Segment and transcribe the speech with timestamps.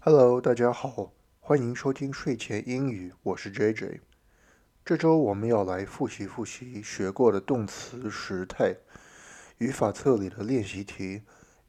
[0.00, 3.98] Hello，大家好，欢迎收听睡前英语，我是 JJ。
[4.84, 8.76] 这周我们要来复习复习学过的动词时态。
[9.58, 11.22] 语法册里的练习题，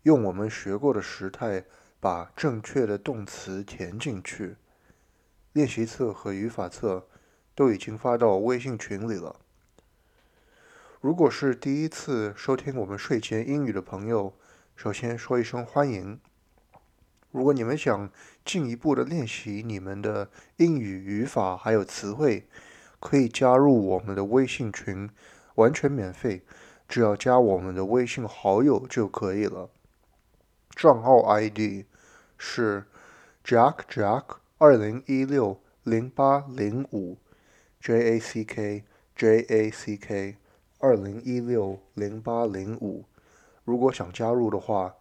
[0.03, 1.65] 用我们学过的时态
[1.99, 4.57] 把正确的动词填进去。
[5.53, 7.07] 练习册和语法册
[7.55, 9.37] 都已经发到微信群里了。
[11.01, 14.35] 如果是第一次收听我们睡前英语的朋友，
[14.75, 16.19] 首先说一声欢迎。
[17.31, 18.09] 如果你们想
[18.43, 22.47] 进一步的练习你们的英语语法还有词汇，
[22.99, 25.07] 可以加入我们的微信群，
[25.53, 26.41] 完全免费，
[26.87, 29.69] 只要加我们的微信好友就可以了。
[30.75, 31.85] 账号 ID
[32.35, 32.85] 是
[33.45, 34.23] Jack Jack
[34.57, 37.17] 二零一六零八零五
[37.79, 38.83] J A C K
[39.15, 40.37] J A C K
[40.79, 43.05] 二零一六零八零五。
[43.63, 44.95] 如果想加入的话，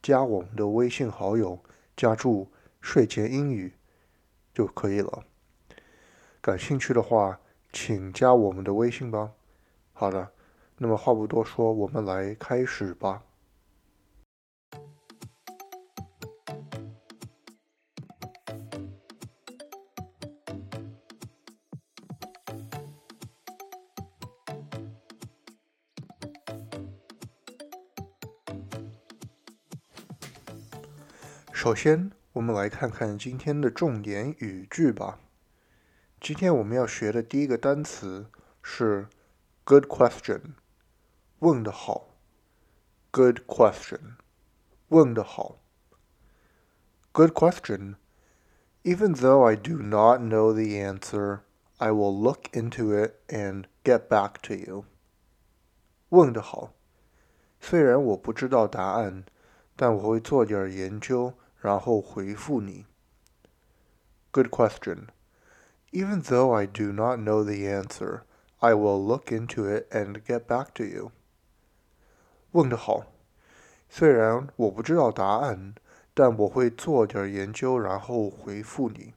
[0.00, 1.58] 加我们的微信好友。
[1.96, 3.72] 加注睡前英语
[4.52, 5.24] 就可以了。
[6.40, 7.38] 感兴趣的话，
[7.72, 9.30] 请加我们的微信吧。
[9.92, 10.32] 好的，
[10.78, 13.22] 那么话不多说，我们来开始吧。
[31.54, 35.20] 首先，我们来看看今天的重点语句吧。
[36.18, 38.26] 今天我们要学的第一个单词
[38.62, 39.06] 是
[39.62, 40.54] “good question”，
[41.40, 42.08] 问的好。
[43.10, 44.16] Good question，
[44.88, 45.58] 问的好。
[47.12, 47.96] Good question.
[48.82, 51.40] Even though I do not know the answer,
[51.76, 54.86] I will look into it and get back to you.
[56.08, 56.72] 问的好。
[57.60, 59.24] 虽然我不知道答案，
[59.76, 61.34] 但我会做点研究。
[61.61, 62.85] 然后回复你。
[64.31, 65.07] Good question.
[65.91, 68.21] Even though I do not know the answer,
[68.57, 71.11] I will look into it and get back to you.
[72.51, 73.05] 问得好，
[73.89, 75.75] 虽然我不知道答案，
[76.13, 79.13] 但我会做点研究，然后回复你。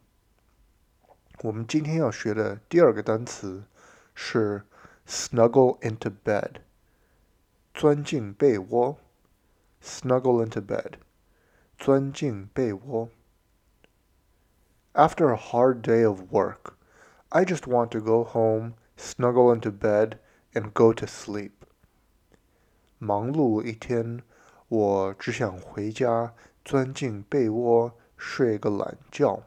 [1.42, 3.64] 我们今天要学的第二个单词
[4.14, 4.64] 是
[5.06, 6.56] snuggle into bed，
[7.74, 8.98] 钻进被窝。
[9.82, 10.98] snuggle into bed。
[11.78, 13.08] 钻进被窝。
[14.92, 16.74] After a hard day of work,
[17.28, 20.18] I just want to go home, snuggle into bed,
[20.52, 21.52] and go to sleep.
[22.98, 24.22] 忙碌一天，
[24.68, 26.34] 我只想回家，
[26.64, 29.44] 钻进被窝，睡个懒觉。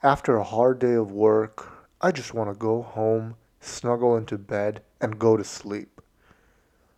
[0.00, 1.64] After a hard day of work,
[1.98, 5.88] I just want to go home, snuggle into bed, and go to sleep.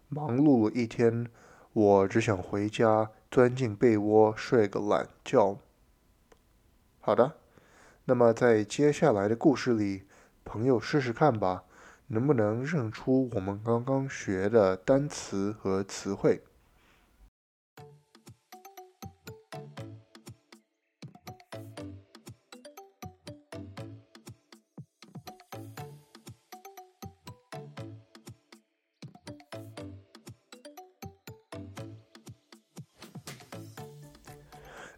[0.08, 1.26] 忙碌一天，
[1.72, 3.10] 我只想回家。
[3.33, 5.57] 钻进被窝睡个懒觉。
[6.99, 7.33] 好的，
[8.05, 10.03] 那么在接下来的故事里，
[10.45, 11.63] 朋友试试看吧，
[12.09, 16.43] 能不能认出我们刚刚学的单词和词汇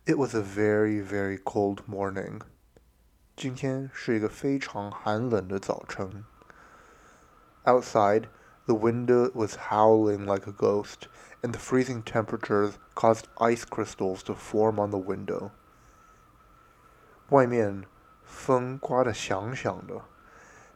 [0.06, 2.40] ？It was a very, very cold morning.
[3.36, 6.24] 今天是一个非常寒冷的早晨。
[7.64, 8.24] Outside,
[8.66, 11.08] the wind was howling like a ghost,
[11.42, 15.50] and the freezing temperatures caused ice crystals to form on the window.
[17.28, 17.84] 外面
[18.24, 20.02] 风刮得响响的，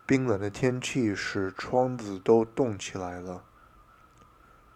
[0.07, 3.45] 冰冷的天气使窗子都冻起来了。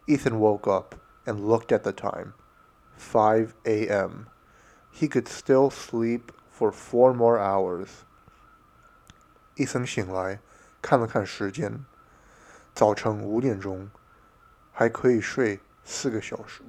[0.06, 0.94] Ethan woke up
[1.24, 2.32] and looked at the time.
[2.98, 4.26] 5 a.m
[4.92, 7.88] he could still sleep for four more hours.
[9.54, 10.40] 伊森醒来，
[10.80, 11.84] 看了看时间，
[12.74, 13.90] 早晨五点钟，
[14.72, 16.62] 还可以睡四个小时。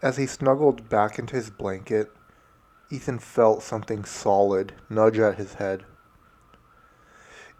[0.00, 2.08] As he snuggled back into his blanket,
[2.90, 5.80] Ethan felt something solid nudge at his head.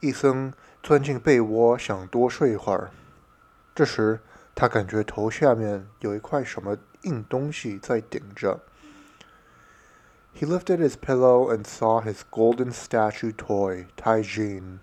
[0.00, 0.52] 伊森
[0.82, 2.90] 钻进被窝，想多睡一会儿。
[3.74, 4.20] 这时，
[4.54, 8.60] 他感觉头下面有一块什么硬东西在顶着。
[10.33, 14.79] he lifted his pillow and saw his golden statue toy, Tai Jin.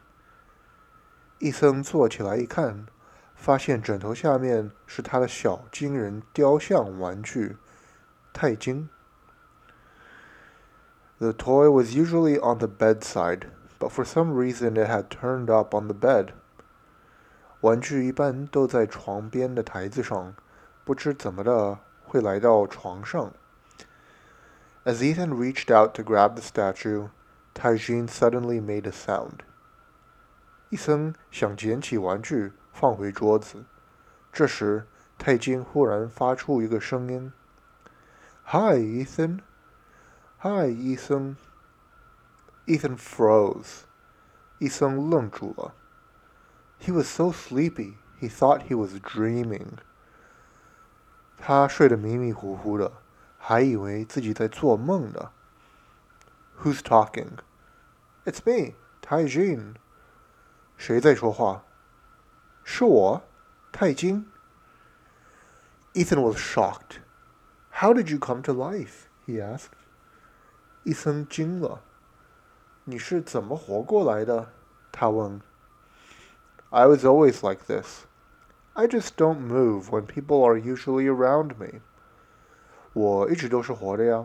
[1.39, 2.87] 伊森坐起来一看，
[3.35, 7.57] 发现枕头下面是他的小金人雕像玩具，
[8.33, 8.89] 泰金。
[11.19, 15.89] The toy was usually on the bedside, but for some reason it had turned up on
[15.89, 16.31] the bed.
[17.61, 20.35] 玩具一般都在床边的台子上，
[20.85, 23.33] 不知怎么的会来到床上。
[24.86, 27.10] As Ethan reached out to grab the statue,
[27.54, 29.42] Taijin suddenly made a sound.
[30.70, 33.66] 伊森想捡起玩具放回桌子，
[34.32, 34.88] 这时
[35.18, 37.34] 泰金忽然发出一个声音：“
[38.46, 39.42] Hi, Ethan.
[40.40, 41.36] Hi, Ethan.”
[42.66, 43.82] Ethan froze.
[44.60, 45.74] 伊森愣住了。
[46.80, 49.78] He was so sleepy, he thought he was dreaming.
[51.38, 52.92] 他睡得迷迷糊糊的，
[53.46, 55.32] 还以为自己在做梦呢。
[56.62, 57.40] Who's talking?
[58.26, 59.76] It's me, Taijin.
[60.78, 61.64] 谁在说话？
[62.64, 63.24] 是我，
[63.72, 64.28] 泰金。
[65.94, 67.00] Ethan was shocked.
[67.72, 69.08] How did you come to life?
[69.26, 69.72] he asked.
[70.84, 71.82] 伊森惊了。
[72.84, 74.52] 你是怎么活过来的？
[74.92, 75.42] 他问。
[76.70, 78.06] I was always like this.
[78.74, 81.82] I just don't move when people are usually around me.
[82.97, 84.25] 我一直都是活的呀，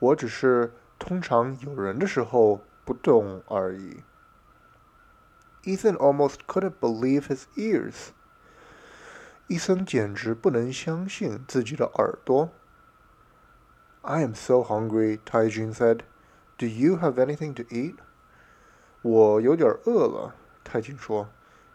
[0.00, 4.02] 我只是通常有人的时候不动而已。
[5.64, 8.08] Ethan almost couldn't believe his ears.
[9.46, 12.50] 伊森简直不能相信自己的耳朵。
[14.02, 16.00] I am so hungry, Taijin said.
[16.58, 17.94] Do you have anything to eat?
[19.00, 21.30] 我有点饿了，泰军说。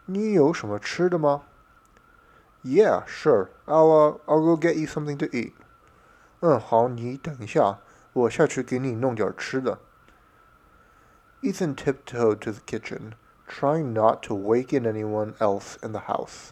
[0.06, 1.42] 你有什么吃的吗
[2.62, 3.48] ？Yeah, sure.
[3.66, 5.54] I'll、uh, I'll go get you something to eat.
[6.41, 7.79] 嗯，好，你等一下，
[8.13, 9.79] 我下去给你弄点吃的。
[11.41, 13.13] Ethan tiptoed to the kitchen
[13.47, 16.49] trying not to waken anyone else in the house.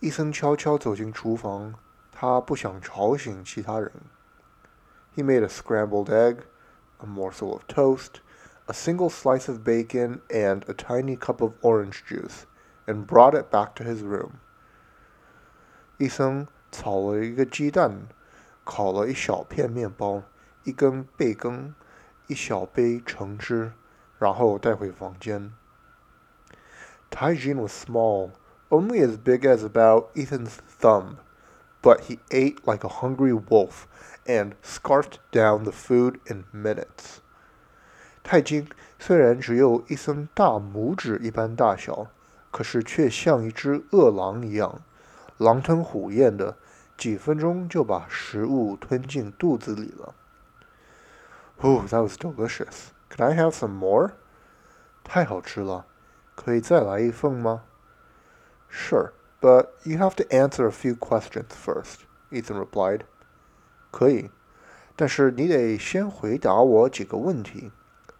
[0.00, 1.74] 伊森悄悄走进厨房，
[2.10, 3.92] 他不想吵醒其他人。
[5.14, 6.38] He made a scrambled egg,
[6.98, 8.20] a morsel of toast,
[8.66, 12.44] a single slice of bacon, and a tiny cup of orange juice,
[12.86, 14.32] and brought it back to his room.
[15.98, 18.08] 伊森炒了一个鸡蛋，
[18.67, 20.23] 烤了一小片面包，
[20.65, 21.73] 一根贝根，
[22.27, 23.71] 一小杯橙汁。
[24.19, 25.53] 然后带回房间。
[27.11, 28.31] Taijin was small,
[28.69, 31.17] only as big as about Ethan's thumb,
[31.83, 33.83] but he ate like a hungry wolf
[34.25, 37.19] and scarfed down the food in minutes.
[38.23, 38.67] 泰金
[38.97, 42.07] 虽然只有一森大拇指一般大小，
[42.49, 44.81] 可是却像一只饿狼一样，
[45.37, 46.57] 狼吞虎咽的，
[46.96, 50.14] 几分钟就把食物吞进肚子里了。
[51.58, 52.88] Oh, that was delicious.
[53.08, 54.12] Can I have some more?
[55.04, 55.86] 太好吃了，
[56.34, 57.62] 可以再来一份吗？
[58.70, 62.00] Sure, but you have to answer a few questions first.
[62.30, 63.02] Ethan replied.
[63.90, 64.30] 可以，
[64.96, 67.70] 但是你得先回答我几个问题。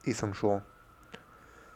[0.05, 0.62] Ethan 说。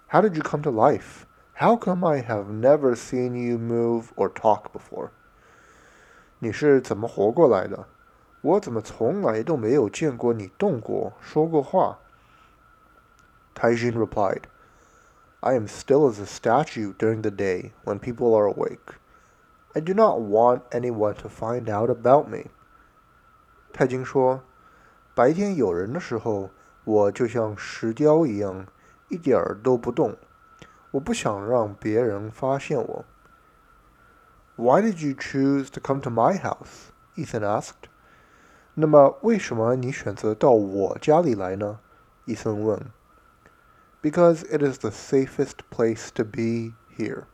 [0.08, 1.24] How did you come to life?
[1.54, 5.10] How come I have never seen you move or talk before?
[6.43, 7.85] 你是怎么活过来的？
[8.41, 11.99] 我怎么从来都没有见过你动过、说过话
[13.53, 14.41] ？Taijin replied,
[15.41, 18.95] I am still as a statue during the day when people are awake.
[19.73, 22.45] I do not want anyone to find out about me.
[23.71, 24.41] 太金说
[25.13, 26.49] ：“白天有人的时候，
[26.83, 28.65] 我就像石雕一样，
[29.09, 30.17] 一点儿都不动。
[30.89, 33.05] 我不想让别人发现我。”
[34.60, 36.90] Why did you choose to come to my house?
[37.16, 37.88] Ethan asked.
[38.74, 41.80] 那么，为什么你选择到我家里来呢？
[42.25, 42.90] 伊森问。
[44.06, 47.25] because it is the safest place to be here.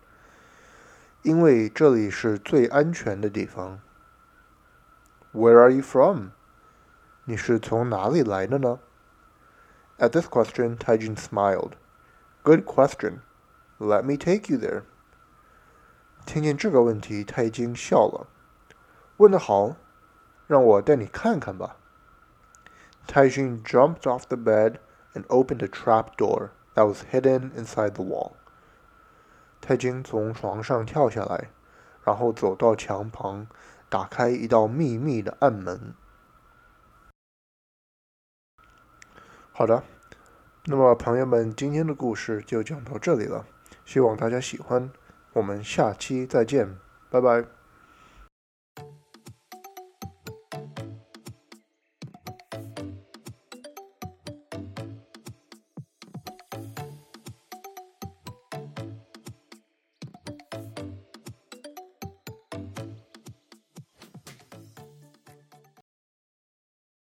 [1.23, 3.79] 因为这里是最安全的地方。
[5.35, 6.31] Where are you from?
[7.27, 8.79] 你是从哪里来的呢？
[9.99, 11.73] At this question, Taijin smiled.
[12.43, 13.21] Good question.
[13.79, 14.85] Let me take you there.
[16.28, 18.28] 听见这个问题，泰金笑了。
[19.16, 19.78] 问得好，
[20.46, 21.78] 让我带你看看吧。
[23.08, 24.76] Taijin jumped off the bed
[25.14, 28.34] and opened a trap door that was hidden inside the wall.
[29.62, 31.50] 泰金从床上跳下来，
[32.04, 33.48] 然后走到墙旁，
[33.88, 35.96] 打开一道秘密的暗门。
[39.54, 39.82] 好的，
[40.66, 43.46] 那么朋友们，今天的故事就讲到这里了，
[43.86, 44.92] 希望大家喜欢。
[45.38, 46.79] 我们下期再见，
[47.12, 47.57] 拜拜。